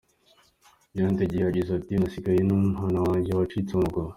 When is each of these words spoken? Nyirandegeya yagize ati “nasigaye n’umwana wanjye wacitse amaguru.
Nyirandegeya 0.91 1.45
yagize 1.47 1.71
ati 1.79 1.93
“nasigaye 1.99 2.39
n’umwana 2.43 2.99
wanjye 3.07 3.31
wacitse 3.37 3.71
amaguru. 3.75 4.07